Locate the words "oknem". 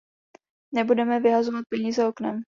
2.07-2.39